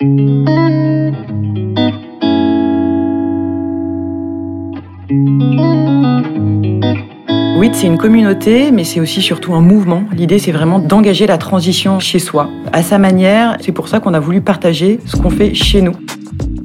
[0.00, 0.06] Oui,
[7.72, 10.04] c'est une communauté, mais c'est aussi surtout un mouvement.
[10.12, 13.56] L'idée, c'est vraiment d'engager la transition chez soi, à sa manière.
[13.60, 15.96] C'est pour ça qu'on a voulu partager ce qu'on fait chez nous.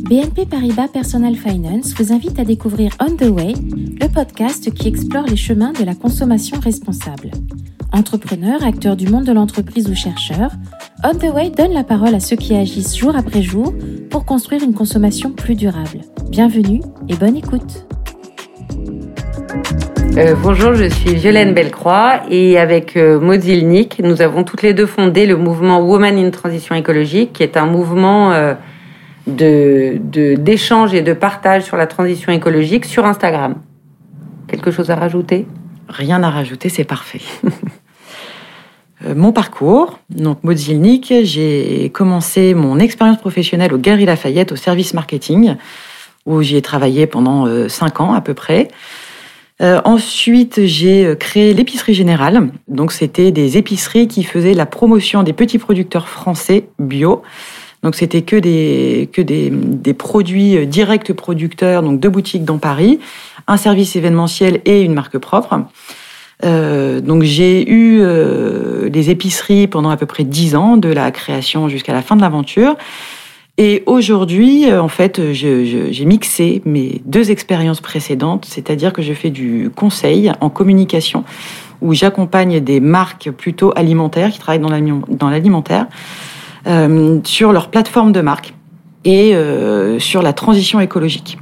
[0.08, 3.54] BNP Paribas Personal Finance vous invite à découvrir On the Way,
[4.00, 7.32] le podcast qui explore les chemins de la consommation responsable.
[7.94, 10.52] Entrepreneurs, acteurs du monde de l'entreprise ou chercheurs,
[11.06, 13.74] On the Way donne la parole à ceux qui agissent jour après jour
[14.10, 16.00] pour construire une consommation plus durable.
[16.30, 17.86] Bienvenue et bonne écoute.
[20.16, 24.74] Euh, bonjour, je suis Violaine Bellecroix et avec euh, Maud Zilnik, nous avons toutes les
[24.74, 28.54] deux fondé le mouvement Woman in Transition écologique, qui est un mouvement euh,
[29.28, 29.98] de
[30.38, 33.56] d'échange et de partage sur la transition écologique sur Instagram.
[34.48, 35.48] Quelque chose à rajouter?
[35.90, 37.22] Rien à rajouter, c'est parfait.
[39.06, 44.94] Euh, mon parcours, donc Maud j'ai commencé mon expérience professionnelle au Galeries Lafayette au service
[44.94, 45.56] marketing,
[46.26, 48.70] où j'y ai travaillé pendant euh, cinq ans à peu près.
[49.62, 52.50] Euh, ensuite, j'ai créé l'épicerie générale.
[52.68, 57.22] Donc, c'était des épiceries qui faisaient la promotion des petits producteurs français bio.
[57.84, 63.00] Donc, c'était que des que des, des produits directs producteurs, donc deux boutiques dans Paris,
[63.48, 65.60] un service événementiel et une marque propre.
[66.44, 71.12] Euh, donc j'ai eu euh, les épiceries pendant à peu près dix ans, de la
[71.12, 72.76] création jusqu'à la fin de l'aventure.
[73.60, 79.30] Et aujourd'hui, euh, en fait, j'ai mixé mes deux expériences précédentes, c'est-à-dire que je fais
[79.30, 81.24] du conseil en communication,
[81.82, 84.60] où j'accompagne des marques plutôt alimentaires qui travaillent
[85.08, 85.86] dans l'alimentaire
[86.66, 88.56] euh, sur leur plateforme de marque
[89.06, 91.38] et euh, sur la transition écologique.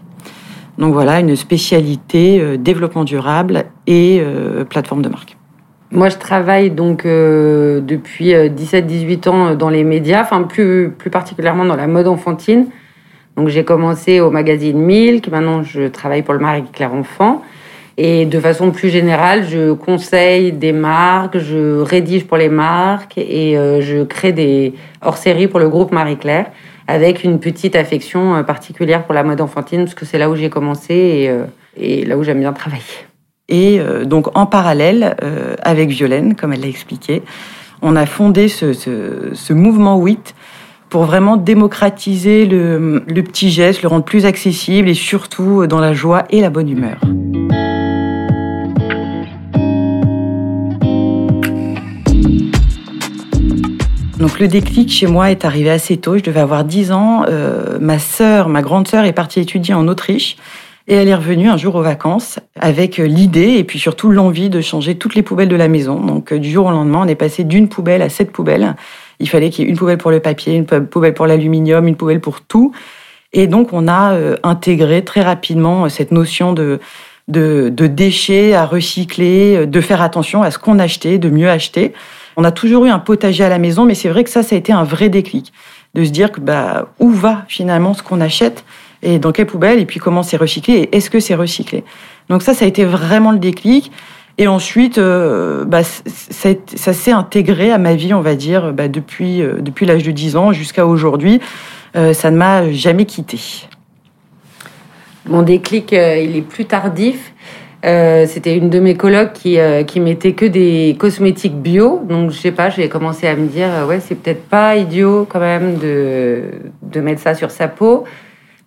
[0.82, 5.38] Donc voilà, une spécialité euh, développement durable et euh, plateforme de marque.
[5.92, 11.66] Moi, je travaille donc euh, depuis 17-18 ans dans les médias, enfin plus, plus particulièrement
[11.66, 12.66] dans la mode enfantine.
[13.38, 17.44] Donc j'ai commencé au magazine Milk, maintenant je travaille pour le Marie Claire Enfant.
[17.98, 23.56] Et de façon plus générale, je conseille des marques, je rédige pour les marques et
[23.56, 26.48] je crée des hors-séries pour le groupe Marie Claire
[26.88, 30.36] avec une petite affection euh, particulière pour la mode enfantine, parce que c'est là où
[30.36, 32.84] j'ai commencé et, euh, là où j'aime bien travailler.
[33.50, 35.16] Et euh, donc en parallèle,
[35.62, 37.22] avec Violaine, comme elle l'a expliqué,
[37.82, 40.36] on a fondé ce, mouvement WIT
[40.90, 45.94] pour vraiment démocratiser le, le petit geste, le rendre plus accessible et surtout dans la
[45.94, 47.00] joie et la bonne humeur.
[54.22, 56.16] Donc le déclic chez moi est arrivé assez tôt.
[56.16, 57.26] Je devais avoir 10 ans.
[57.28, 60.38] Euh, ma sœur, ma grande sœur, est partie étudier en Autriche.
[60.88, 64.52] Et elle est revenue un jour aux vacances avec euh, l'idée et puis surtout l'envie
[64.52, 66.00] de changer toutes les poubelles de la maison.
[66.00, 68.76] Donc euh, du jour au lendemain, on est passé d'une poubelle à sept poubelles.
[69.20, 71.96] Il fallait qu'il y ait une poubelle pour le papier, une poubelle pour l'aluminium, une
[71.96, 72.74] poubelle pour tout.
[73.34, 76.80] Et donc on a intégré très rapidement cette notion de,
[77.28, 81.94] de, de déchets à recycler, de faire attention à ce qu'on achetait, de mieux acheter.
[82.38, 84.56] On a toujours eu un potager à la maison, mais c'est vrai que ça, ça
[84.56, 85.52] a été un vrai déclic.
[85.94, 88.64] De se dire que, bah, où va finalement ce qu'on achète
[89.04, 91.84] et dans quelle poubelle et puis comment c'est recyclé et est-ce que c'est recyclé.
[92.30, 93.92] Donc ça, ça a été vraiment le déclic.
[94.38, 99.42] Et ensuite, euh, bah, ça, s'est intégré à ma vie, on va dire, bah, depuis,
[99.42, 101.42] euh, depuis l'âge de 10 ans jusqu'à aujourd'hui.
[101.96, 103.40] Euh, ça ne m'a jamais quitté.
[105.28, 107.34] Mon déclic, il est plus tardif.
[107.84, 112.02] Euh, c'était une de mes colocs qui, euh, qui mettait que des cosmétiques bio.
[112.08, 115.26] Donc, je sais pas, j'ai commencé à me dire, euh, ouais, c'est peut-être pas idiot
[115.28, 116.44] quand même de,
[116.84, 118.04] de mettre ça sur sa peau.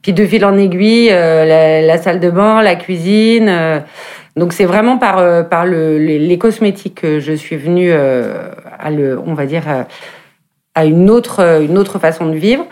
[0.03, 3.83] Puis, de fil en aiguille, la, salle de bain, la cuisine.
[4.37, 9.33] donc, c'est vraiment par, par le, les, cosmétiques que je suis venue à le, on
[9.33, 9.63] va dire,
[10.75, 12.67] à une autre, une autre façon de vivre.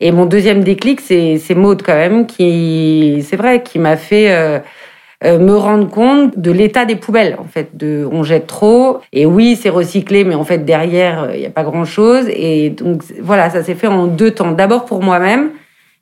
[0.00, 4.58] Et mon deuxième déclic, c'est, Maude quand même, qui, c'est vrai, qui m'a fait euh,
[5.22, 7.36] me rendre compte de l'état des poubelles.
[7.38, 9.00] En fait, de, on jette trop.
[9.12, 12.24] Et oui, c'est recyclé, mais en fait derrière, il n'y a pas grand chose.
[12.28, 14.52] Et donc voilà, ça s'est fait en deux temps.
[14.52, 15.50] D'abord pour moi-même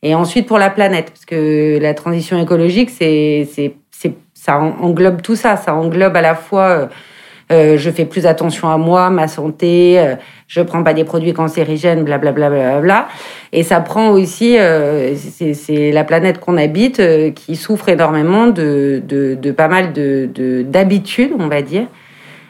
[0.03, 5.23] et ensuite pour la planète, parce que la transition écologique, c'est, c'est, c'est, ça englobe
[5.23, 5.57] tout ça.
[5.57, 6.87] Ça englobe à la fois euh, euh,
[7.51, 10.17] je fais plus attention à moi, ma santé, euh,
[10.47, 12.51] je prends pas des produits cancérigènes, blablabla.
[12.51, 13.09] Bla, bla, bla,
[13.53, 19.03] Et ça prend aussi, euh, c'est la planète qu'on habite euh, qui souffre énormément de,
[19.57, 21.87] pas mal de d'habitudes, on va dire,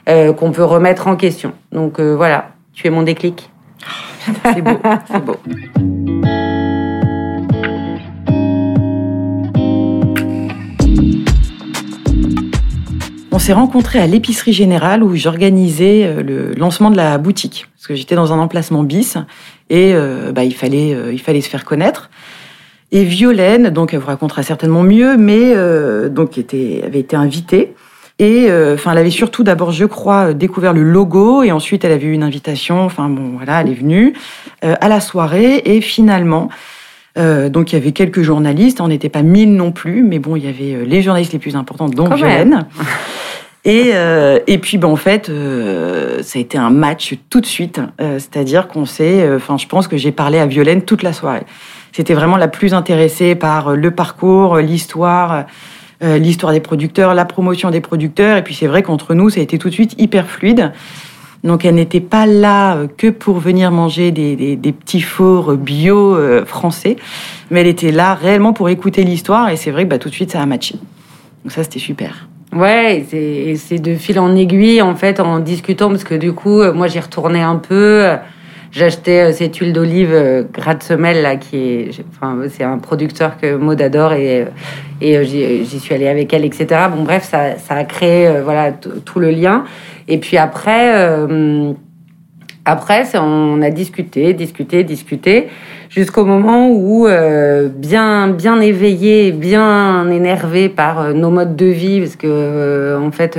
[0.06, 1.52] qu'on peut remettre en question.
[1.72, 3.50] Donc voilà, tu es mon déclic.
[4.44, 4.78] C'est beau,
[5.10, 5.36] c'est beau.
[13.30, 17.66] On s'est rencontrés à l'épicerie générale où j'organisais euh, le lancement de la boutique.
[17.76, 19.18] Parce que j'étais dans un emplacement bis
[19.70, 19.94] et
[20.32, 22.10] bah, il fallait il fallait se faire connaître.
[22.90, 25.54] Et Violaine, donc elle vous racontera certainement mieux, mais
[26.08, 27.74] donc était avait été invitée.
[28.18, 32.06] Et enfin, elle avait surtout d'abord, je crois, découvert le logo, et ensuite elle avait
[32.06, 32.82] eu une invitation.
[32.82, 34.14] Enfin bon, voilà, elle est venue
[34.62, 36.48] à la soirée, et finalement,
[37.16, 40.36] euh, donc il y avait quelques journalistes, on n'était pas mille non plus, mais bon,
[40.36, 42.66] il y avait euh, les journalistes les plus importants, dont Violaine.
[43.64, 47.46] Et, euh, et puis, ben, en fait, euh, ça a été un match tout de
[47.46, 47.80] suite.
[48.00, 51.42] Euh, C'est-à-dire qu'on s'est, enfin, je pense que j'ai parlé à Violaine toute la soirée.
[51.92, 55.46] C'était vraiment la plus intéressée par le parcours, l'histoire,
[56.00, 58.36] l'histoire des producteurs, la promotion des producteurs.
[58.36, 60.72] Et puis, c'est vrai qu'entre nous, ça a été tout de suite hyper fluide.
[61.44, 66.44] Donc elle n'était pas là euh, que pour venir manger des, petits fours bio euh,
[66.44, 66.96] français,
[67.50, 70.14] mais elle était là réellement pour écouter l'histoire et c'est vrai que bah, tout de
[70.14, 70.74] suite ça a matché.
[71.44, 72.28] Donc ça c'était super.
[72.52, 76.72] Ouais, c'est de fil en aiguille en fait en discutant parce que du coup euh,
[76.72, 78.08] moi j'y retournais un peu.
[78.70, 83.80] J'achetais cette huile d'olive Gratte Semelle là qui est, enfin c'est un producteur que Maud
[83.80, 84.46] adore et
[85.00, 86.66] et j'y suis allée avec elle etc.
[86.94, 89.64] Bon bref ça ça a créé voilà tout le lien
[90.08, 91.72] et puis après, euh,
[92.64, 95.48] après, on a discuté, discuté, discuté,
[95.90, 102.00] jusqu'au moment où, euh, bien, bien éveillé, bien énervé par euh, nos modes de vie,
[102.00, 103.38] parce que en fait,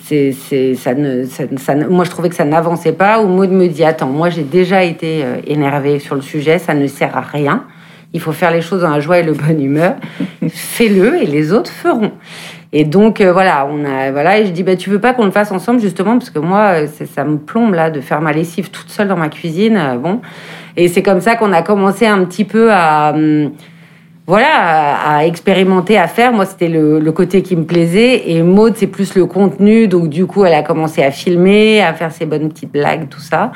[0.00, 3.20] c'est, ça ne, ça, moi je trouvais que ça n'avançait pas.
[3.20, 6.86] Où Maud me dit attends, moi j'ai déjà été énervé sur le sujet, ça ne
[6.86, 7.64] sert à rien.
[8.14, 9.96] Il faut faire les choses dans la joie et le bonne humeur.
[10.48, 12.12] Fais-le et les autres feront.
[12.72, 15.24] Et donc euh, voilà, on a voilà et je dis bah tu veux pas qu'on
[15.24, 18.32] le fasse ensemble justement parce que moi euh, ça me plombe là de faire ma
[18.32, 20.20] lessive toute seule dans ma cuisine euh, bon
[20.76, 23.52] et c'est comme ça qu'on a commencé un petit peu à hum,
[24.28, 26.32] voilà à, expérimenter à faire.
[26.32, 28.30] Moi c'était le, le, côté qui me plaisait.
[28.30, 29.88] Et Maude c'est plus le contenu.
[29.88, 33.20] Donc du coup elle a commencé à filmer à faire ses bonnes petites blagues tout
[33.20, 33.52] ça.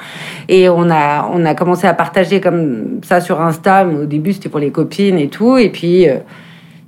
[0.49, 3.85] Et on a on a commencé à partager comme ça sur Insta.
[3.85, 5.59] Mais au début c'était pour les copines et tout.
[5.59, 6.09] Et puis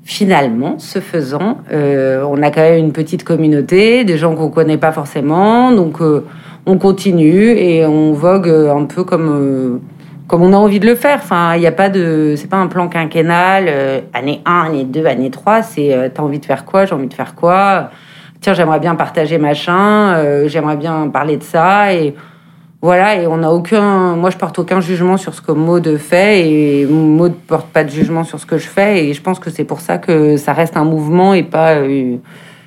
[0.04, 4.76] finalement, ce faisant, euh, on a quand même une petite communauté, des gens qu'on connaît
[4.76, 6.24] pas forcément, donc euh,
[6.66, 9.78] on continue et on vogue un peu comme euh,
[10.26, 11.18] comme on a envie de le faire.
[11.22, 13.68] Enfin, il n'y a pas de, c'est pas un plan quinquennal,
[14.12, 17.14] année 1, année 2, année 3, c'est t'as envie de faire quoi, j'ai envie de
[17.14, 17.90] faire quoi.
[18.40, 22.14] Tiens, j'aimerais bien partager machin, j'aimerais bien parler de ça et
[22.82, 24.14] voilà, et on n'a aucun.
[24.14, 27.88] Moi, je porte aucun jugement sur ce que Maud fait et Maud porte pas de
[27.88, 29.06] jugement sur ce que je fais.
[29.06, 31.76] Et je pense que c'est pour ça que ça reste un mouvement et pas.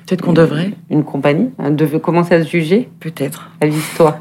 [0.08, 0.70] Euh, Peut-être qu'on devrait.
[0.90, 1.50] Une compagnie.
[1.58, 2.88] On devait commencer à se juger.
[3.00, 3.50] Peut-être.
[3.60, 4.18] Avise-toi.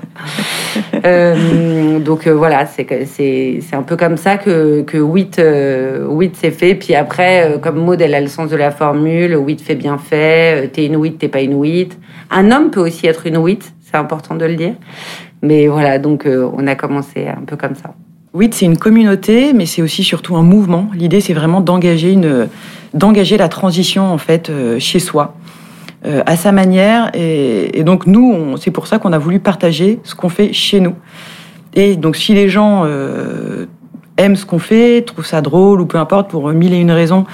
[1.06, 6.76] euh, donc euh, voilà, c'est un peu comme ça que, que WIT, euh, s'est fait.
[6.76, 10.70] Puis après, comme Maud, elle a le sens de la formule, WIT fait bien fait,
[10.74, 11.90] t'es une WIT, t'es pas une WIT.
[12.32, 14.74] Un homme peut aussi être une WIT, c'est important de le dire.
[15.42, 17.94] Mais voilà, donc euh, on a commencé un peu comme ça.
[18.34, 20.90] Oui, c'est une communauté, mais c'est aussi surtout un mouvement.
[20.94, 22.48] L'idée, c'est vraiment d'engager une,
[22.94, 25.36] d'engager la transition en fait euh, chez soi,
[26.06, 27.12] euh, à sa manière.
[27.14, 30.96] Et, donc nous, c'est pour ça qu'on a voulu partager ce qu'on fait chez nous.
[31.74, 32.86] Et donc si les gens
[34.18, 37.26] aiment ce qu'on fait, trouvent ça drôle ou peu importe pour mille et une raisons,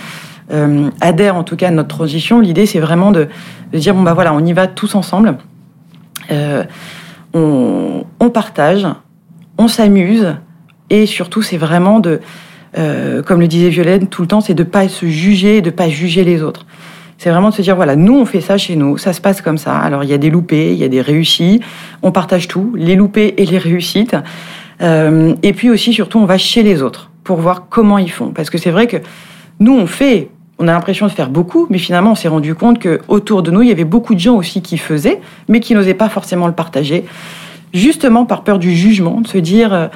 [1.00, 3.30] adhèrent en tout cas à notre transition, l'idée c'est vraiment de,
[3.72, 5.38] dire bon bah voilà, on y va tous ensemble
[7.34, 8.88] on, partage,
[9.58, 10.36] on s'amuse,
[10.90, 12.20] et surtout, c'est vraiment de,
[12.78, 15.90] euh, comme le disait Violaine tout le temps, c'est de pas se juger, de pas
[15.90, 16.66] juger les autres.
[17.18, 19.42] C'est vraiment de se dire, voilà, nous, on fait ça chez nous, ça se passe
[19.42, 19.78] comme ça.
[19.78, 21.62] Alors, il y a des loupés, il y a des réussis,
[22.02, 24.16] on partage tout, les loupés et les réussites.
[24.82, 28.32] Euh, et puis aussi, surtout, on va chez les autres pour voir comment ils font.
[28.32, 28.98] Parce que c'est vrai que
[29.60, 30.30] nous, on fait
[30.60, 33.52] on a l'impression de faire beaucoup, mais finalement, on s'est rendu compte que autour de
[33.52, 36.48] nous, il y avait beaucoup de gens aussi qui faisaient, mais qui n'osaient pas forcément
[36.48, 37.06] le partager,
[37.74, 39.88] justement par peur du jugement, de se dire euh,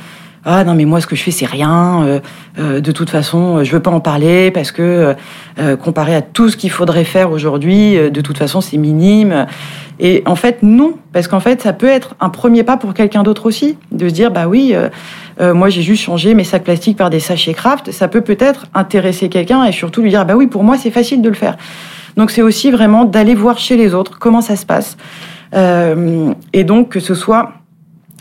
[0.49, 2.03] ah non mais moi ce que je fais c'est rien.
[2.03, 2.19] Euh,
[2.57, 5.15] euh, de toute façon je veux pas en parler parce que
[5.83, 9.45] comparé à tout ce qu'il faudrait faire aujourd'hui de toute façon c'est minime.
[9.99, 13.23] Et en fait non parce qu'en fait ça peut être un premier pas pour quelqu'un
[13.23, 14.73] d'autre aussi de se dire bah oui
[15.39, 18.67] euh, moi j'ai juste changé mes sacs plastiques par des sachets craft, ça peut peut-être
[18.73, 21.57] intéresser quelqu'un et surtout lui dire bah oui pour moi c'est facile de le faire.
[22.15, 24.97] Donc c'est aussi vraiment d'aller voir chez les autres comment ça se passe.
[25.53, 27.53] Euh, et donc que ce soit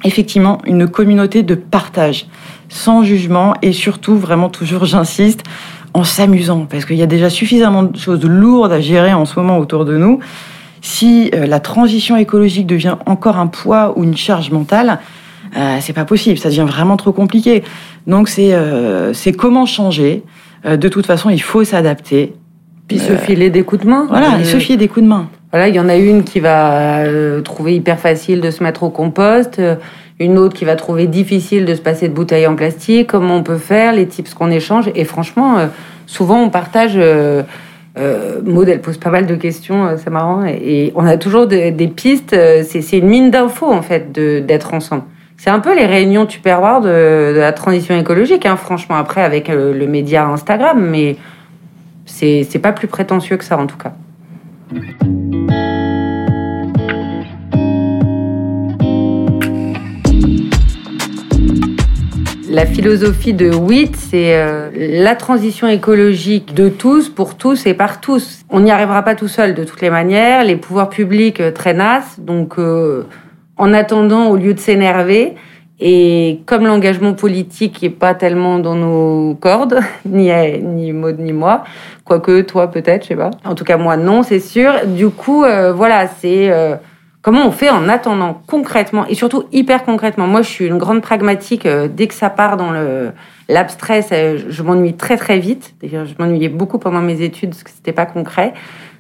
[0.05, 2.26] effectivement une communauté de partage
[2.69, 5.43] sans jugement et surtout vraiment toujours j'insiste
[5.95, 9.38] en s'amusant parce qu'il y a déjà suffisamment de choses lourdes à gérer en ce
[9.38, 10.21] moment autour de nous.
[10.83, 15.00] Si euh, la transition écologique devient encore un poids ou une charge mentale,
[15.57, 17.62] euh, c'est pas possible, ça devient vraiment trop compliqué.
[18.07, 20.23] Donc c'est euh, comment changer.
[20.65, 22.35] Euh, de toute façon, il faut s'adapter.
[22.88, 24.07] Puis se filer des coups de main.
[24.09, 25.29] Voilà, et se filer des coups de main.
[25.69, 27.03] Il y en a une qui va
[27.45, 29.61] trouver hyper facile de se mettre au compost.
[30.19, 33.43] une autre qui va trouver difficile de se passer de bouteilles en plastique, comment on
[33.43, 34.91] peut faire, les tips qu'on échange.
[34.95, 35.67] Et franchement, euh,
[36.07, 36.95] souvent on partage.
[36.97, 37.43] Euh,
[37.99, 41.47] euh, Maud, elle pose pas mal de questions, euh, c'est marrant, et, on a toujours
[41.47, 42.37] des pistes.
[42.63, 45.05] C'est une mine d'infos en fait d'être ensemble.
[45.39, 48.97] C'est un peu les réunions Tupperware de, de la transition écologique, hein, franchement.
[48.97, 51.17] Après, avec le média Instagram, mais
[52.05, 53.93] c'est pas plus prétentieux que ça en tout cas.
[62.57, 68.01] La philosophie de WIT, c'est euh, la transition écologique de tous, pour tous et par
[68.01, 68.47] tous.
[68.49, 70.43] On n'y arrivera pas tout seul de toutes les manières.
[70.43, 72.19] Les pouvoirs publics euh, traînassent.
[72.19, 73.05] Donc, euh,
[73.59, 75.35] en attendant, au lieu de s'énerver,
[75.81, 80.31] et comme l'engagement politique n'est pas tellement dans nos cordes, ni,
[80.63, 81.65] ni Maud ni moi,
[82.07, 83.33] quoique toi peut-être, je sais pas.
[83.45, 84.73] En tout cas moi non, c'est sûr.
[84.87, 85.45] Du coup,
[85.75, 86.51] voilà, c'est
[87.26, 90.28] Comment on fait en attendant concrètement et surtout hyper concrètement?
[90.28, 91.66] Moi, je suis une grande pragmatique.
[91.66, 93.11] Euh, dès que ça part dans le
[93.49, 94.06] l'abstrait,
[94.49, 95.75] je m'ennuie très très vite.
[95.83, 98.54] D'ailleurs, je m'ennuyais beaucoup pendant mes études parce que c'était pas concret.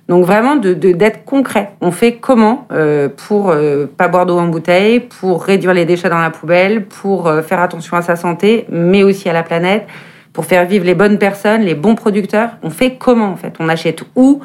[0.08, 1.70] Donc vraiment de d'être concret.
[1.80, 6.08] On fait comment euh, pour euh, pas boire d'eau en bouteille, pour réduire les déchets
[6.08, 9.86] dans la poubelle, pour euh, faire attention à sa santé, mais aussi à la planète,
[10.32, 12.50] pour faire vivre les bonnes personnes, les bons producteurs.
[12.64, 13.54] On fait comment en fait?
[13.60, 14.40] On achète où?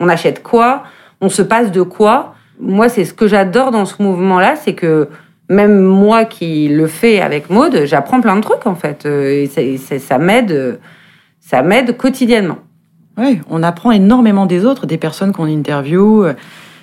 [0.00, 0.82] On achète quoi?
[1.22, 2.34] On se passe de quoi?
[2.62, 5.08] Moi, c'est ce que j'adore dans ce mouvement-là, c'est que
[5.48, 9.04] même moi qui le fais avec Maude, j'apprends plein de trucs en fait.
[9.04, 10.80] Euh, et ça, m'aide,
[11.40, 12.58] ça m'aide quotidiennement.
[13.18, 16.34] Oui, on apprend énormément des autres, des personnes qu'on interviewe.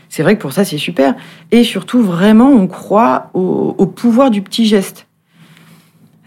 [0.09, 1.15] C'est vrai que pour ça, c'est super.
[1.51, 5.07] Et surtout, vraiment, on croit au, pouvoir du petit geste.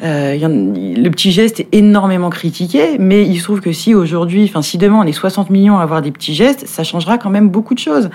[0.03, 4.63] Euh, le petit geste est énormément critiqué, mais il se trouve que si aujourd'hui, enfin
[4.63, 7.49] si demain on est 60 millions à avoir des petits gestes, ça changera quand même
[7.49, 8.11] beaucoup de choses.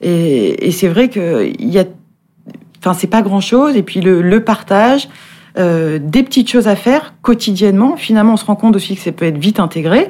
[0.00, 1.84] Et, c'est vrai que y a,
[2.80, 3.76] enfin c'est pas grand chose.
[3.76, 5.08] Et puis le, partage,
[5.58, 7.96] euh, des petites choses à faire quotidiennement.
[7.96, 10.08] Finalement, on se rend compte aussi que ça peut être vite intégré.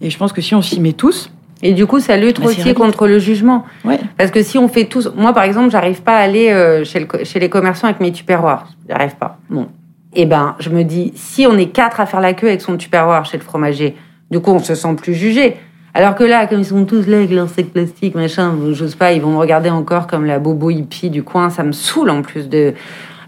[0.00, 1.30] Et je pense que si on s'y met tous,
[1.62, 3.64] et du coup, ça lutte bah, aussi contre le jugement.
[3.84, 3.98] Ouais.
[4.18, 5.10] Parce que si on fait tous...
[5.16, 8.68] Moi, par exemple, j'arrive pas à aller euh, chez, chez, les commerçants avec mes tupperwares.
[8.88, 9.38] J'arrive pas.
[9.48, 9.68] Bon.
[10.14, 12.76] Eh ben, je me dis, si on est quatre à faire la queue avec son
[12.76, 13.96] tupperware chez le fromager,
[14.30, 15.56] du coup, on se sent plus jugé.
[15.96, 19.14] Alors que là, comme ils sont tous là avec leur sac plastique, machin, j'ose pas,
[19.14, 21.48] ils vont me regarder encore comme la bobo hippie du coin.
[21.48, 22.74] Ça me saoule en plus de.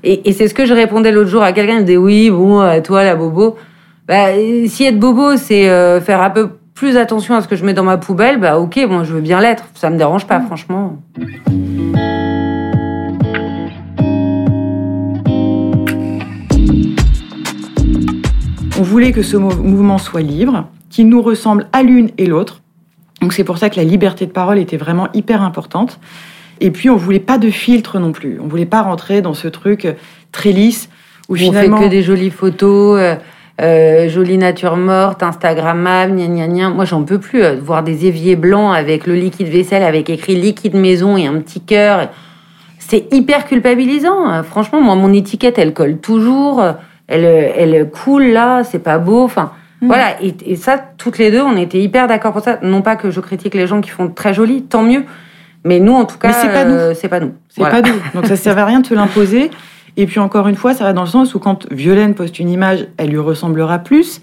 [0.04, 1.76] Et, c'est ce que je répondais l'autre jour à quelqu'un.
[1.76, 3.56] Il me disait oui, bon, à toi la bobo.
[4.06, 4.34] Bah,
[4.66, 7.72] si être bobo, c'est euh, faire un peu plus attention à ce que je mets
[7.72, 9.64] dans ma poubelle, bah ok, moi je veux bien l'être.
[9.74, 10.98] Ça me dérange pas, franchement.
[18.78, 22.62] On voulait que ce mouvement soit libre, qui nous ressemblent à l'une et l'autre.
[23.20, 25.98] Donc c'est pour ça que la liberté de parole était vraiment hyper importante.
[26.60, 28.38] Et puis on voulait pas de filtre non plus.
[28.40, 29.88] On voulait pas rentrer dans ce truc
[30.32, 30.88] très lisse
[31.28, 33.00] où, finalement on fait que des jolies photos.
[33.00, 33.16] Euh,
[33.60, 36.70] euh, jolie nature morte, Instagrammable, gna gna gna.
[36.70, 37.42] Moi, j'en peux plus.
[37.42, 41.40] Euh, voir des éviers blancs avec le liquide vaisselle, avec écrit liquide maison et un
[41.40, 42.08] petit cœur.
[42.78, 44.44] C'est hyper culpabilisant.
[44.44, 46.62] Franchement, moi, mon étiquette, elle colle toujours.
[47.08, 48.62] Elle, elle coule là.
[48.62, 49.24] C'est pas beau.
[49.24, 49.50] Enfin,
[49.80, 49.86] Mm.
[49.86, 52.58] Voilà, et, ça, toutes les deux, on était hyper d'accord pour ça.
[52.62, 55.04] Non pas que je critique les gens qui font très joli, tant mieux.
[55.64, 56.94] Mais nous, en tout cas, c'est pas nous.
[56.94, 57.34] c'est pas nous.
[57.48, 57.94] C'est pas nous.
[58.14, 59.50] Donc ça sert à rien de te l'imposer.
[59.96, 62.48] Et puis encore une fois, ça va dans le sens où quand Violaine poste une
[62.48, 64.20] image, elle lui ressemblera plus.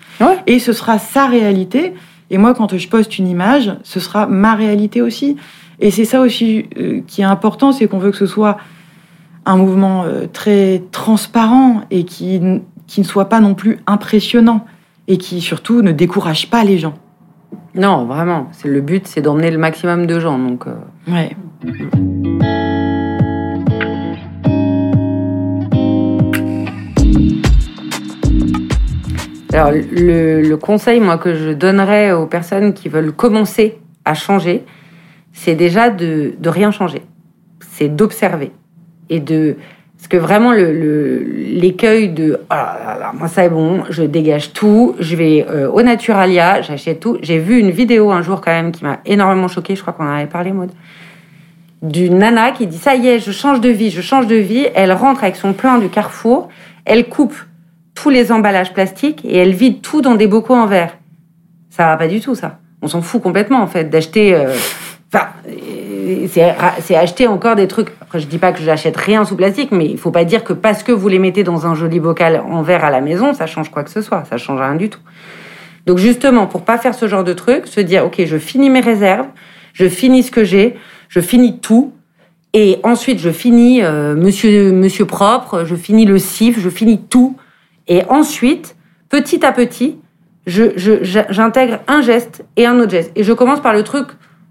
[0.48, 1.94] Et ce sera sa réalité.
[2.30, 5.36] Et moi, quand je poste une image, ce sera ma réalité aussi.
[5.80, 8.58] Et c'est ça aussi euh, qui est important, c'est qu'on veut que ce soit
[9.46, 12.42] un mouvement euh, très transparent et qui,
[12.88, 14.66] qui ne soit pas non plus impressionnant
[15.08, 16.96] et qui surtout ne décourage pas les gens.
[17.74, 18.48] Non, vraiment.
[18.52, 20.40] C'est le but, c'est d'emmener le maximum de gens.
[20.40, 20.66] Donc.
[20.68, 20.74] Euh.
[21.08, 21.36] Ouais.
[29.54, 34.66] Alors le, le, conseil, moi, que je donnerais aux personnes qui veulent commencer à changer,
[35.32, 37.02] c'est déjà de, de rien changer.
[37.62, 38.52] C'est d'observer
[39.10, 39.56] et de
[39.98, 42.56] parce que vraiment, l'écueil de oh
[43.18, 47.18] moi ça est bon, je dégage tout, je vais euh, au Naturalia, j'achète tout.
[47.22, 50.06] J'ai vu une vidéo un jour quand même qui m'a énormément choquée, je crois qu'on
[50.06, 50.72] en avait parlé, mode
[51.82, 54.68] d'une nana qui dit ça y est, je change de vie, je change de vie.
[54.76, 56.50] Elle rentre avec son plein du carrefour,
[56.86, 57.36] elle coupe
[57.94, 60.98] tous les emballages plastiques et elle vide tout dans des bocaux en verre.
[61.70, 62.60] Ça va pas du tout, ça.
[62.82, 64.34] On s'en fout complètement, en fait, d'acheter.
[64.34, 64.54] Euh,
[65.14, 65.28] enfin,
[66.30, 67.90] c'est acheter encore des trucs.
[68.02, 70.54] Après, je dis pas que j'achète rien sous plastique, mais il faut pas dire que
[70.54, 73.48] parce que vous les mettez dans un joli bocal en verre à la maison, ça
[73.48, 74.24] change quoi que ce soit.
[74.26, 75.00] Ça change rien du tout.
[75.86, 78.80] Donc justement, pour pas faire ce genre de truc, se dire ok, je finis mes
[78.80, 79.28] réserves,
[79.74, 80.78] je finis ce que j'ai,
[81.10, 81.94] je finis tout,
[82.54, 87.36] Et ensuite, je finis euh, monsieur, monsieur propre, je finis le cif, je finis tout.
[87.88, 88.76] Et ensuite,
[89.10, 89.98] petit à petit,
[90.48, 93.12] j'intègre je, un geste et un autre geste.
[93.16, 94.08] Et je commence par le truc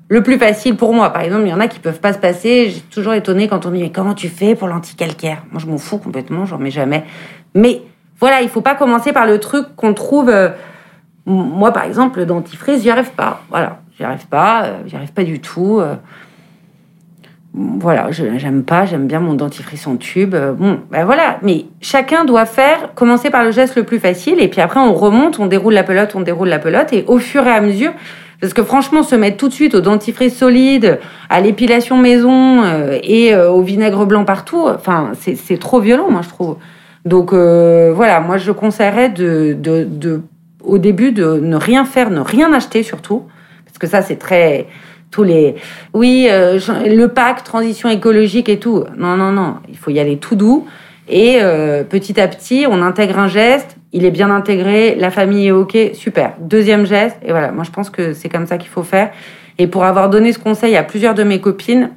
[0.08, 1.10] le plus facile pour moi.
[1.12, 2.70] Par exemple, il y en a qui peuvent pas se passer.
[2.70, 5.44] J'ai toujours étonné quand on me dit mais comment tu fais pour l'anticalcaire?
[5.50, 7.04] Moi, je m'en fous complètement, j'en mets jamais.
[7.54, 7.82] Mais
[8.20, 10.28] voilà, il faut pas commencer par le truc qu'on trouve.
[10.28, 10.50] Euh,
[11.26, 13.42] moi, par exemple, le dentifrice, j'y arrive pas.
[13.50, 15.80] Voilà, j'y arrive pas, euh, j'y arrive pas du tout
[17.54, 20.34] voilà, j'aime pas, j'aime bien mon dentifrice en tube.
[20.34, 21.38] Euh, bon, ben voilà.
[21.42, 24.92] Mais chacun doit faire, commencer par le geste le plus facile, et puis après on
[24.92, 27.92] remonte, on déroule la pelote, on déroule la pelote, et au fur et à mesure,
[28.44, 30.98] parce que franchement, se mettre tout de suite au dentifrice solide,
[31.30, 36.20] à l'épilation maison euh, et euh, au vinaigre blanc partout, enfin, c'est trop violent, moi
[36.22, 36.56] je trouve.
[37.04, 40.22] Donc voilà, moi je conseillerais de, de, de,
[40.62, 43.24] au début de ne rien faire, ne rien acheter surtout,
[43.64, 44.66] parce que ça c'est très
[45.10, 45.54] tous les
[45.92, 48.84] oui euh, le pack transition écologique et tout.
[48.96, 50.66] Non non non, il faut y aller tout doux
[51.08, 55.46] et euh, petit à petit on intègre un geste, il est bien intégré, la famille
[55.46, 56.34] est ok, super.
[56.40, 59.10] Deuxième geste et voilà, moi je pense que c'est comme ça qu'il faut faire.
[59.56, 61.90] Et pour avoir donné ce conseil à plusieurs de mes copines,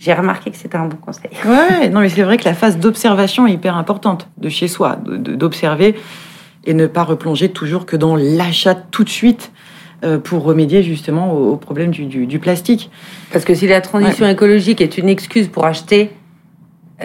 [0.00, 1.30] j'ai remarqué que c'était un bon conseil.
[1.46, 4.98] Ouais, non mais c'est vrai que la phase d'observation est hyper importante de chez soi,
[5.06, 5.94] d'observer
[6.64, 9.52] et ne pas replonger toujours que dans l'achat tout de suite.
[10.04, 12.90] Euh, pour remédier justement au, problème du, plastique.
[13.32, 16.10] Parce que si la transition écologique est une excuse pour acheter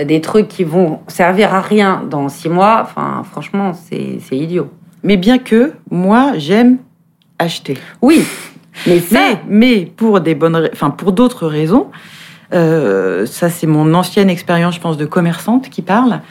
[0.03, 4.69] des trucs qui vont servir à rien dans six mois, enfin franchement c'est idiot.
[5.03, 6.77] Mais bien que moi j'aime
[7.39, 7.77] acheter.
[8.01, 8.23] Oui,
[8.87, 9.01] mais
[9.47, 11.87] mais, pour des bonnes, enfin pour d'autres raisons.
[12.53, 16.21] Euh, ça c'est mon ancienne expérience, je pense, de commerçante qui parle.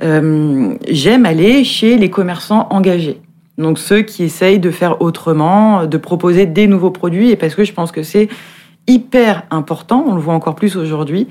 [0.00, 3.20] j'aime aller chez les commerçants engagés.
[3.58, 7.64] Donc ceux qui essayent de faire autrement, de proposer des nouveaux produits, et parce que
[7.64, 8.28] je pense que c'est
[8.86, 11.28] hyper important, on le voit encore plus aujourd'hui,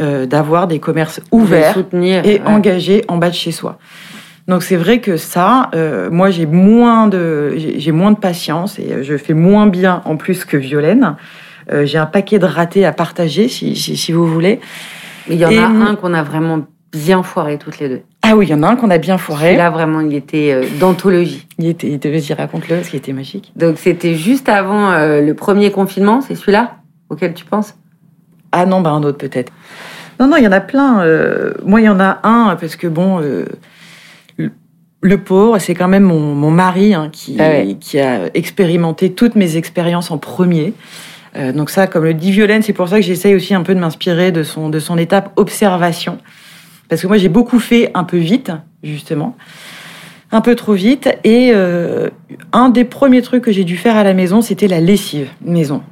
[0.00, 1.76] euh, d'avoir des commerces ouverts
[2.24, 3.78] et engagés en bas de chez soi.
[4.48, 9.02] Donc c'est vrai que ça, euh, moi j'ai moins de j'ai moins de patience et
[9.02, 11.16] je fais moins bien en plus que Violaine.
[11.72, 14.60] Euh, j'ai un paquet de ratés à partager si, si, vous voulez.
[15.28, 18.00] Mais il y en a un qu'on a vraiment bien foiré toutes les deux.
[18.22, 19.56] Ah oui, il y en a un qu'on a bien foiré.
[19.56, 21.46] Là, vraiment, il était euh, d'anthologie.
[21.58, 23.52] Il était, dire raconte-le, ce qui était magique.
[23.54, 26.76] Donc, c'était juste avant euh, le premier confinement, c'est celui-là
[27.08, 27.76] auquel tu penses?
[28.52, 29.52] Ah non, bah un autre peut-être.
[30.20, 31.02] Non, non, il y en a plein.
[31.02, 33.20] Euh, moi, il y en a un, parce que bon,
[35.00, 39.56] le, pauvre, c'est quand même mon, mari hein, qui, ah qui a expérimenté toutes mes
[39.56, 40.74] expériences en premier.
[41.54, 43.80] donc ça, comme le dit Violaine, c'est pour ça que j'essaye aussi un peu de
[43.80, 46.18] m'inspirer de son, de son étape observation.
[46.90, 48.50] Parce que moi, j'ai beaucoup fait un peu vite,
[48.82, 49.36] justement.
[50.32, 51.08] Un peu trop vite.
[51.22, 52.10] Et euh,
[52.52, 55.82] un des premiers trucs que j'ai dû faire à la maison, c'était la lessive maison.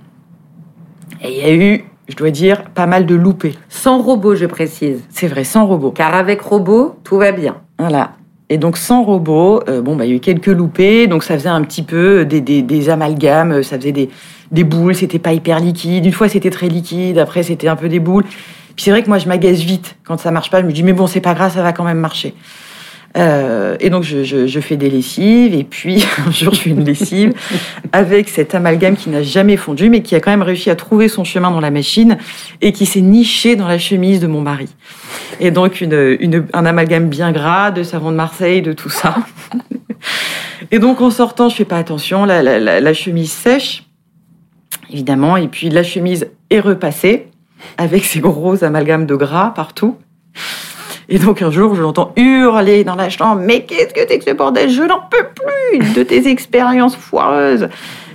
[1.23, 3.55] Et il y a eu, je dois dire, pas mal de loupés.
[3.69, 5.03] Sans robot, je précise.
[5.11, 5.91] C'est vrai, sans robot.
[5.91, 7.57] Car avec robot, tout va bien.
[7.79, 8.13] Voilà.
[8.51, 11.35] Et donc sans robot, euh, bon bah il y a eu quelques loupés, donc ça
[11.35, 14.09] faisait un petit peu des, des, des amalgames, ça faisait des,
[14.53, 16.07] des boules, c'était pas hyper liquide.
[16.07, 18.25] Une fois c'était très liquide, après c'était un peu des boules.
[18.79, 20.61] Puis c'est vrai que moi, je m'agace vite quand ça marche pas.
[20.61, 22.33] Je me dis, mais bon, c'est pas grave, ça va quand même marcher.
[23.17, 25.55] Euh, et donc, je, fais des lessives.
[25.55, 27.33] Et puis, un jour, je fais une lessive
[27.93, 31.09] avec cet amalgame qui n'a jamais fondu, mais qui a quand même réussi à trouver
[31.09, 32.19] son chemin dans la machine
[32.61, 34.69] et qui s'est niché dans la chemise de mon mari.
[35.41, 39.17] Et donc, une, un amalgame bien gras, de savon de Marseille, de tout ça.
[40.71, 42.25] Et donc, en sortant, je fais pas attention.
[42.25, 43.85] La, la chemise sèche,
[44.91, 45.37] évidemment.
[45.37, 47.29] Et puis, la chemise est repassée
[47.77, 49.97] avec ces gros amalgames de gras partout.
[51.11, 54.25] Et donc un jour, je l'entends hurler dans la chambre, mais qu'est-ce que c'est que
[54.25, 54.71] ce bordel?
[54.71, 57.69] Je n'en peux plus de tes expériences foireuses.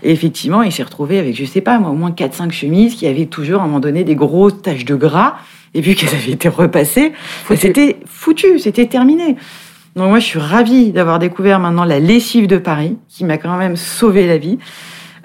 [0.04, 3.08] Et effectivement, il s'est retrouvé avec, je sais pas, moi, au moins 4-5 chemises qui
[3.08, 5.38] avaient toujours, à un moment donné, des grosses taches de gras.
[5.74, 7.14] Et puis qu'elles avaient été repassées,
[7.56, 9.38] c'était foutu, c'était terminé.
[9.96, 13.58] Donc moi, je suis ravie d'avoir découvert maintenant la lessive de Paris, qui m'a quand
[13.58, 14.60] même sauvé la vie.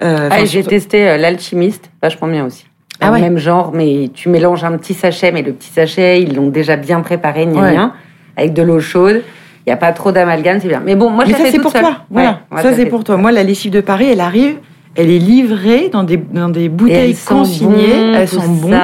[0.01, 2.65] Euh, ah, j'ai testé euh, l'alchimiste, vachement bien aussi
[3.01, 6.49] ah même genre, mais tu mélanges un petit sachet, mais le petit sachet, ils l'ont
[6.49, 7.93] déjà bien préparé, ni rien,
[8.35, 9.23] avec de l'eau chaude.
[9.65, 10.81] Il n'y a pas trop d'amalgame, c'est bien.
[10.83, 11.97] Mais bon, moi, je ça, c'est pour toi.
[12.09, 12.41] Voilà.
[12.57, 13.17] ça, c'est pour toi.
[13.17, 14.55] Moi, la lessive de Paris, elle arrive,
[14.95, 18.13] elle est livrée dans des, dans des bouteilles consignées.
[18.15, 18.79] elles sont bonnes.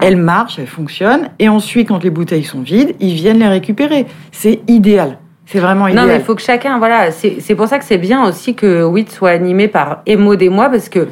[0.00, 1.28] Elles marchent, elles fonctionnent.
[1.38, 4.06] Et ensuite, quand les bouteilles sont vides, ils viennent les récupérer.
[4.32, 5.18] C'est idéal.
[5.44, 6.04] C'est vraiment idéal.
[6.04, 8.84] Non, mais il faut que chacun, voilà, c'est pour ça que c'est bien aussi que
[8.84, 11.08] WIT soit animé par Emo des mois, parce que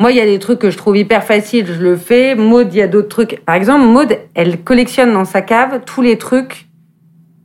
[0.00, 2.34] moi, il y a des trucs que je trouve hyper faciles, je le fais.
[2.34, 3.40] Maud, il y a d'autres trucs.
[3.44, 6.66] Par exemple, Maud, elle collectionne dans sa cave tous les trucs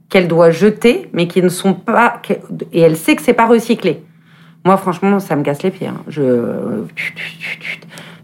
[0.10, 2.22] qu'elle doit jeter, mais qui ne sont pas.
[2.74, 4.02] Et elle sait que c'est pas recyclé.
[4.66, 5.88] Moi, franchement, ça me casse les pieds.
[5.88, 6.02] Hein.
[6.08, 6.84] Je.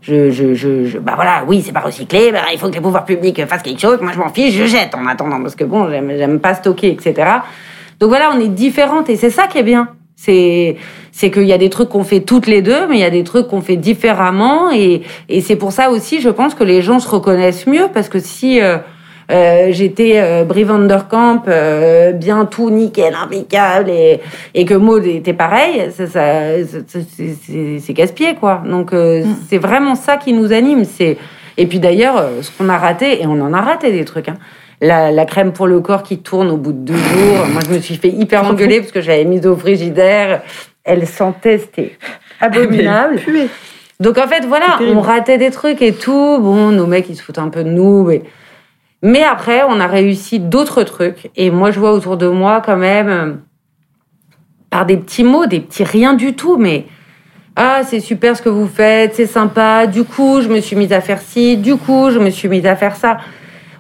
[0.02, 3.06] je, je, je, bah voilà, oui, c'est pas recyclé, bah, il faut que les pouvoirs
[3.06, 4.00] publics fassent quelque chose.
[4.02, 7.30] Moi, je m'en fiche, je jette en attendant, parce que bon, j'aime pas stocker, etc.
[8.00, 9.90] Donc voilà, on est différentes et c'est ça qui est bien.
[10.16, 10.78] C'est
[11.12, 13.10] c'est qu'il y a des trucs qu'on fait toutes les deux, mais il y a
[13.10, 16.82] des trucs qu'on fait différemment et et c'est pour ça aussi, je pense que les
[16.82, 18.78] gens se reconnaissent mieux parce que si euh,
[19.32, 24.20] euh, j'étais euh, Brie Vanderkamp, euh, bien tout nickel, impeccable, et,
[24.54, 26.22] et que Maud était pareil, ça, ça,
[27.82, 28.62] c'est casse-pied, quoi.
[28.66, 29.36] Donc, euh, mm.
[29.50, 30.84] c'est vraiment ça qui nous anime.
[30.86, 31.18] C'est
[31.58, 34.30] Et puis d'ailleurs, euh, ce qu'on a raté, et on en a raté des trucs,
[34.30, 34.38] hein,
[34.82, 37.46] la, la, crème pour le corps qui tourne au bout de deux jours.
[37.52, 40.42] Moi, je me suis fait hyper engueuler parce que j'avais mis au frigidaire.
[40.84, 41.98] Elle sentait, c'était
[42.40, 43.22] abominable.
[44.00, 46.40] Donc en fait, voilà, on ratait des trucs et tout.
[46.40, 48.04] Bon, nos mecs, ils se foutent un peu de nous.
[48.04, 48.24] Mais,
[49.02, 51.30] mais après, on a réussi d'autres trucs.
[51.36, 53.34] Et moi, je vois autour de moi quand même, euh,
[54.70, 56.86] par des petits mots, des petits rien du tout, mais
[57.56, 59.88] ah, c'est super ce que vous faites, c'est sympa.
[59.88, 61.56] Du coup, je me suis mise à faire ci.
[61.56, 63.18] Du coup, je me suis mise à faire ça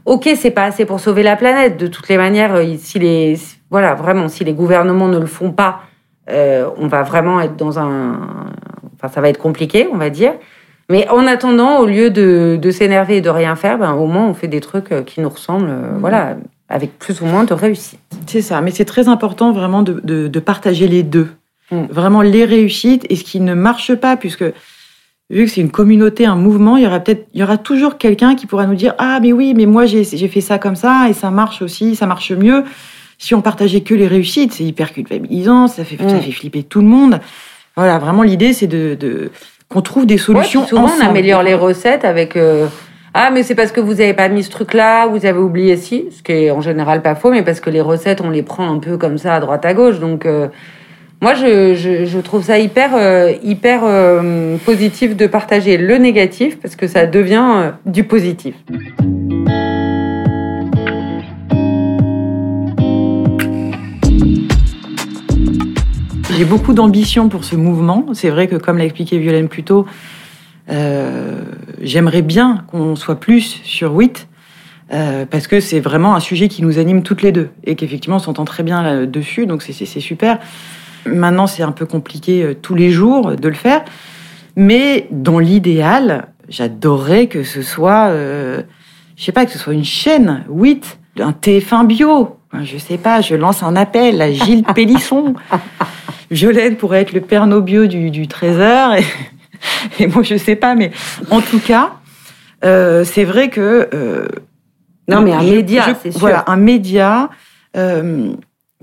[0.06, 1.78] ok, c'est pas assez pour sauver la planète.
[1.78, 3.38] De toutes les manières, euh, si les,
[3.70, 5.82] voilà, vraiment, si les gouvernements ne le font pas,
[6.30, 8.20] euh, on va vraiment être dans un,
[8.96, 10.34] enfin, ça va être compliqué, on va dire.
[10.89, 14.28] Mais en attendant, au lieu de, de s'énerver et de rien faire, ben, au moins
[14.28, 15.98] on fait des trucs euh, qui nous ressemblent, mmh.
[16.00, 16.38] voilà,
[16.70, 18.00] avec plus ou moins de réussite.
[18.28, 21.30] C'est ça, mais c'est très important vraiment de, de, de partager les deux.
[21.72, 21.86] Mmh.
[21.89, 24.46] Vraiment les réussites et ce qui ne marche pas, puisque
[25.29, 27.97] vu que c'est une communauté, un mouvement, il y aura peut-être, il y aura toujours
[27.97, 31.07] quelqu'un qui pourra nous dire ah mais oui, mais moi j'ai fait ça comme ça
[31.09, 32.63] et ça marche aussi, ça marche mieux.
[33.17, 36.21] Si on partageait que les réussites, c'est hyper culpabilisant, ça fait, ça mm.
[36.21, 37.19] fait flipper tout le monde.
[37.75, 39.31] Voilà, vraiment l'idée c'est de, de
[39.67, 40.61] qu'on trouve des solutions.
[40.61, 42.67] Ouais, souvent on améliore les recettes avec euh,
[43.13, 45.75] ah mais c'est parce que vous avez pas mis ce truc là, vous avez oublié
[45.75, 48.43] ci, ce qui est en général pas faux, mais parce que les recettes on les
[48.43, 50.49] prend un peu comme ça à droite à gauche, donc euh,
[51.21, 56.88] moi, je, trouve ça hyper, euh, hyper euh, positif de partager le négatif parce que
[56.88, 58.56] ça devient euh, du positif.
[66.38, 68.08] J'ai beaucoup d'ambition pour ce mouvement.
[68.13, 69.86] C'est vrai que, comme l'a expliqué Violaine plus tôt,
[71.82, 74.28] j'aimerais bien qu'on soit plus sur 8
[74.93, 78.17] euh, parce que c'est vraiment un sujet qui nous anime toutes les deux et qu'effectivement
[78.17, 80.39] on s'entend très bien là-dessus, donc c'est super.
[81.06, 83.84] Maintenant, c'est un peu compliqué euh, tous les jours de le faire.
[84.56, 88.62] Mais dans l'idéal, j'adorerais que ce soit, euh,
[89.18, 92.38] je sais pas, que ce soit une chaîne, 8, un TF1 bio.
[92.63, 95.36] Je sais pas, je lance un appel à Gilles Pélisson.
[96.30, 98.94] l'aide pourrait être le père bio du, du Trésor.
[98.96, 99.04] Et,
[100.00, 100.91] et, moi, je sais pas, mais
[101.30, 101.91] en tout cas,
[102.63, 103.89] euh, c'est vrai que.
[103.94, 104.28] Euh,
[105.08, 106.20] non, mais un média, c'est sûr.
[106.20, 107.30] Voilà, un média
[107.78, 108.34] euh,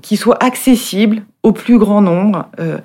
[0.03, 2.78] qui soit accessible au plus grand nombre, euh,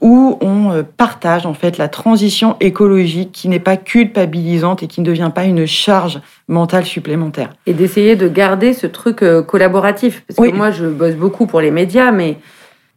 [0.00, 5.00] où on euh, partage en fait la transition écologique qui n'est pas culpabilisante et qui
[5.00, 7.50] ne devient pas une charge mentale supplémentaire.
[7.66, 10.24] Et d'essayer de garder ce truc euh, collaboratif.
[10.26, 12.38] Parce que moi, je bosse beaucoup pour les médias, mais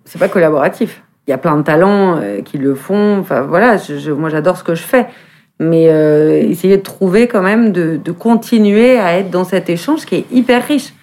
[0.05, 1.03] c'est pas collaboratif.
[1.27, 3.17] Il y a plein de talents qui le font.
[3.19, 5.08] Enfin voilà, je, moi j'adore ce que je fais.
[5.60, 5.86] Mais
[6.47, 10.25] essayer de trouver quand même, de, de continuer à être dans cet échange qui est
[10.31, 10.93] hyper riche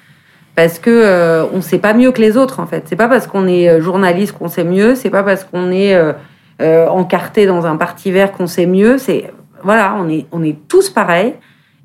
[0.55, 2.85] parce que euh, on sait pas mieux que les autres en fait.
[2.87, 5.95] C'est pas parce qu'on est euh, journaliste qu'on sait mieux, c'est pas parce qu'on est
[5.95, 6.13] euh,
[6.61, 8.99] euh, encarté dans un parti vert qu'on sait mieux.
[8.99, 11.35] C'est voilà, on est on est tous pareils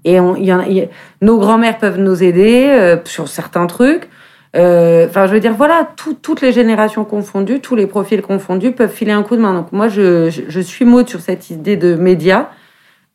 [0.04, 0.90] et on, y a, y
[1.22, 4.10] nos grands-mères peuvent nous aider euh, sur certains trucs.
[4.54, 8.90] Enfin, je veux dire, voilà, tout, toutes les générations confondues, tous les profils confondus peuvent
[8.92, 9.54] filer un coup de main.
[9.54, 12.48] Donc moi, je, je, je suis mode sur cette idée de médias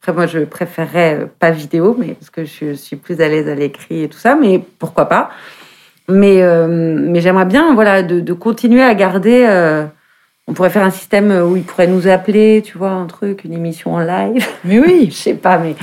[0.03, 3.49] après, moi, je préférerais euh, pas vidéo, mais parce que je suis plus à l'aise
[3.49, 5.31] à l'écrit et tout ça, mais pourquoi pas.
[6.09, 9.47] Mais, euh, mais j'aimerais bien, voilà, de, de, continuer à garder.
[9.49, 9.85] Euh,
[10.49, 13.53] on pourrait faire un système où ils pourraient nous appeler, tu vois, un truc, une
[13.53, 14.45] émission en live.
[14.65, 15.77] Mais oui, je sais pas, mais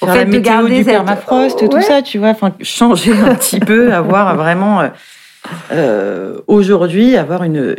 [0.00, 0.94] en fait, de garder du cette...
[0.94, 1.82] permafrost, oh, tout ouais.
[1.82, 4.88] ça, tu vois, enfin, changer un petit peu, avoir vraiment
[5.70, 7.76] euh, aujourd'hui, avoir une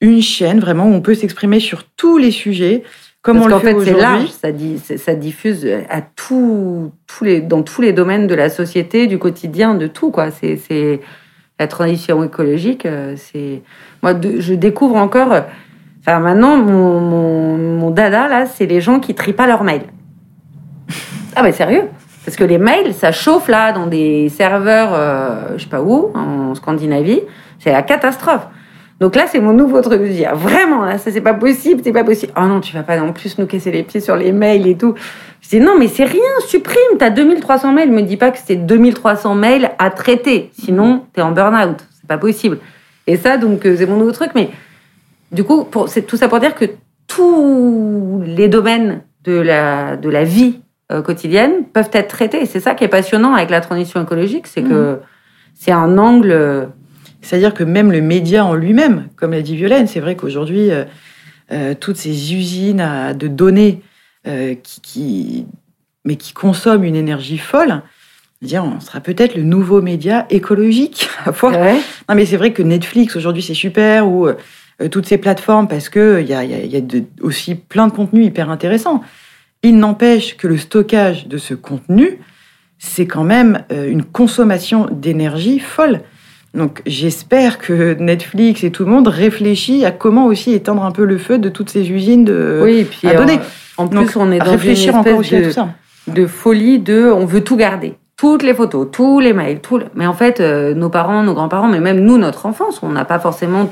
[0.00, 2.82] une chaîne vraiment où on peut s'exprimer sur tous les sujets
[3.26, 7.24] comme Parce on le fait, fait c'est large, ça, dit, ça diffuse à tout, tous
[7.24, 10.10] les, dans tous les domaines de la société, du quotidien, de tout.
[10.10, 10.30] Quoi.
[10.30, 11.00] C'est,
[11.58, 12.86] la transition écologique.
[12.86, 13.62] euh, C'est
[14.02, 15.32] moi, de- je découvre encore.
[16.00, 19.86] Enfin, maintenant, mon, mon, mon dada là, c'est les gens qui trient pas leurs mails.
[21.34, 21.82] Ah mais sérieux?
[22.24, 26.10] Parce que les mails, ça chauffe là dans des serveurs, euh, je sais pas où,
[26.14, 27.20] en Scandinavie.
[27.58, 28.46] C'est la catastrophe.
[28.98, 31.92] Donc là, c'est mon nouveau truc de dire vraiment là, ça c'est pas possible, c'est
[31.92, 32.32] pas possible.
[32.36, 34.76] Oh non, tu vas pas non plus nous casser les pieds sur les mails et
[34.76, 34.94] tout.
[35.42, 36.96] Je dis non, mais c'est rien, supprime.
[36.98, 37.92] T'as 2300 mails.
[37.92, 40.50] Me dis pas que c'est 2300 mails à traiter.
[40.58, 41.76] Sinon, t'es en burn-out.
[42.00, 42.58] C'est pas possible.
[43.06, 44.30] Et ça, donc, euh, c'est mon nouveau truc.
[44.34, 44.48] Mais
[45.30, 46.64] du coup, pour, c'est tout ça pour dire que
[47.06, 52.42] tous les domaines de la, de la vie euh, quotidienne peuvent être traitées.
[52.42, 54.98] Et c'est ça qui est passionnant avec la transition écologique, c'est que Mhm.
[55.54, 56.68] c'est un angle.
[57.26, 60.84] C'est-à-dire que même le média en lui-même, comme l'a dit Violaine, c'est vrai qu'aujourd'hui, euh,
[61.50, 63.80] euh, toutes ces usines à- de données
[64.28, 65.46] euh, qui, qui-
[66.04, 67.82] mais qui consomment une énergie folle,
[68.42, 71.52] dire, on sera peut-être le nouveau média écologique à voir.
[71.60, 71.80] ouais.
[72.08, 74.34] Non, mais c'est vrai que Netflix aujourd'hui c'est super ou euh,
[74.88, 77.02] toutes ces plateformes parce que il y a, il y a- il y a de-
[77.22, 79.02] aussi plein de contenus hyper intéressants.
[79.64, 82.20] Il n'empêche que le stockage de ce contenu,
[82.78, 86.02] c'est quand même une consommation d'énergie folle.
[86.54, 91.04] Donc j'espère que Netflix et tout le monde réfléchit à comment aussi éteindre un peu
[91.04, 93.38] le feu de toutes ces usines de oui, et puis à donner.
[93.76, 95.68] en plus, Donc, on est dans réfléchir une espèce à de, tout ça.
[96.08, 97.94] de folie de on veut tout garder.
[98.16, 101.34] Toutes les photos, tous les mails, tout le- mais en fait, euh, nos parents, nos
[101.34, 103.68] grands-parents, mais même nous, notre enfance, on n'a pas forcément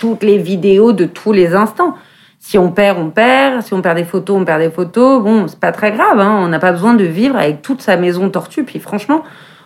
[0.00, 1.94] toutes les vidéos de tous les instants.
[2.40, 3.62] Si on perd, on perd.
[3.62, 5.22] Si on perd des photos, on perd des photos.
[5.22, 6.18] Bon, c'est pas très grave.
[6.18, 6.40] Hein.
[6.42, 8.64] On n'a pas besoin de vivre avec toute sa maison tortue.
[8.64, 9.22] Puis franchement,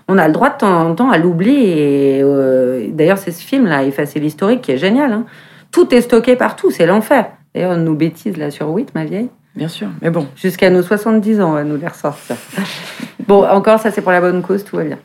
[0.09, 2.21] on a le droit de temps en temps à l'oublier.
[2.23, 5.12] Euh, d'ailleurs, c'est ce film-là, Effacer l'historique, qui est génial.
[5.12, 5.25] Hein.
[5.73, 6.71] Tout est stocké partout.
[6.71, 7.27] C'est l'enfer.
[7.55, 9.29] D'ailleurs, nos bêtises là sur 8, ma vieille.
[9.55, 12.37] Bien sûr, mais bon, Jusqu'à nos 70 ans, on va nous les ressortir.
[13.27, 14.99] bon, encore, ça c'est pour la bonne cause, tout va bien.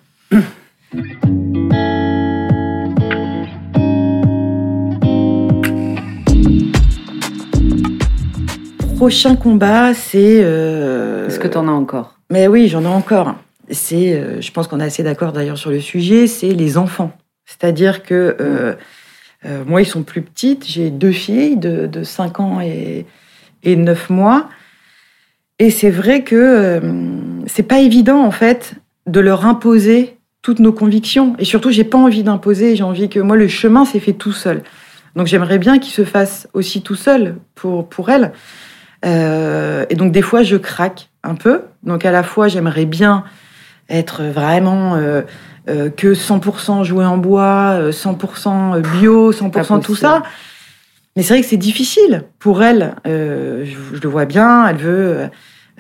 [8.98, 10.42] prochain combat, c'est.
[10.44, 12.16] euh, Est-ce que t'en as encore?
[12.30, 13.36] Mais oui, j'en ai encore.
[13.72, 17.12] C'est, euh, je pense qu'on est assez d'accord d'ailleurs sur le sujet, c'est les enfants.
[17.46, 18.76] C'est-à-dire que euh,
[19.46, 20.68] euh, moi, ils sont plus petites.
[20.68, 23.06] J'ai deux filles de, de 5 ans et,
[23.64, 24.50] et 9 mois.
[25.60, 26.82] Et c'est vrai que
[27.46, 31.36] c'est pas évident, en fait, de leur imposer toutes nos convictions.
[31.38, 32.76] Et surtout, j'ai pas envie d'imposer.
[32.76, 34.64] J'ai envie que moi, le chemin s'est fait tout seul.
[35.16, 38.32] Donc, j'aimerais bien qu'ils se fassent aussi tout seul pour, pour elles.
[39.04, 41.62] Et donc des fois je craque un peu.
[41.84, 43.24] Donc à la fois j'aimerais bien
[43.92, 45.22] être vraiment euh,
[45.70, 50.24] euh, que 100% joué en bois, euh, 100% bio, 100% tout ça.
[51.16, 52.96] Mais c'est vrai que c'est difficile pour elle.
[53.06, 54.66] Euh, je, je le vois bien.
[54.68, 55.18] Elle veut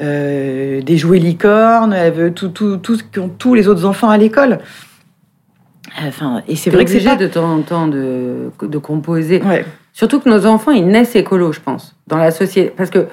[0.02, 1.94] euh, des jouets licornes.
[1.94, 4.60] Elle veut tout, tout, tout ce qu'ont tous les autres enfants à l'école.
[6.06, 7.16] Enfin, et c'est vrai que c'est pas.
[7.16, 9.42] de temps en temps de, de composer.
[9.42, 9.66] Ouais.
[9.94, 12.72] Surtout que nos enfants, ils naissent écolos, je pense, dans la société.
[12.76, 13.08] Parce que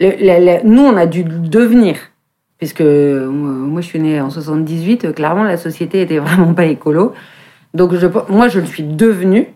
[0.00, 1.96] le- nous, on a dû devenir.
[2.64, 6.64] Puisque euh, moi, je suis née en 78, euh, clairement, la société était vraiment pas
[6.64, 7.12] écolo.
[7.74, 9.48] Donc, je, moi, je le suis devenue.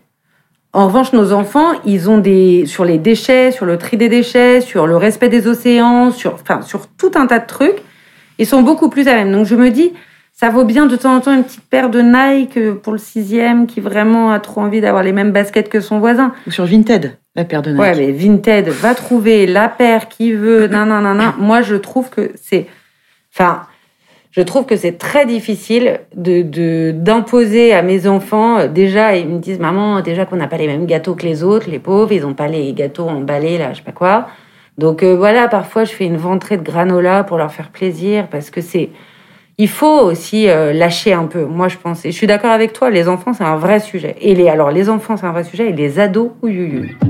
[0.73, 2.67] En revanche, nos enfants, ils ont des.
[2.67, 6.61] sur les déchets, sur le tri des déchets, sur le respect des océans, sur, enfin,
[6.61, 7.81] sur tout un tas de trucs,
[8.37, 9.31] ils sont beaucoup plus à même.
[9.31, 9.91] Donc, je me dis,
[10.31, 12.99] ça vaut bien de temps en temps une petite paire de Nike euh, pour le
[12.99, 16.31] sixième qui vraiment a trop envie d'avoir les mêmes baskets que son voisin.
[16.45, 17.81] Ou sur Vinted, la paire de Nike.
[17.81, 21.33] Ouais, mais Vinted va trouver la paire qui veut, nan, nan, nan, nan.
[21.39, 22.67] Moi, je trouve que c'est.
[23.33, 23.63] Enfin,
[24.31, 28.59] je trouve que c'est très difficile de d'imposer à mes enfants.
[28.59, 31.43] euh, Déjà, ils me disent, maman, déjà qu'on n'a pas les mêmes gâteaux que les
[31.43, 34.27] autres, les pauvres, ils n'ont pas les gâteaux emballés, là, je sais pas quoi.
[34.77, 38.49] Donc euh, voilà, parfois, je fais une ventrée de granola pour leur faire plaisir parce
[38.49, 38.89] que c'est.
[39.57, 42.05] Il faut aussi euh, lâcher un peu, moi je pense.
[42.05, 44.15] Et je suis d'accord avec toi, les enfants, c'est un vrai sujet.
[44.21, 47.09] Et les, alors, les enfants, c'est un vrai sujet, et les ados, oui, oui, oui.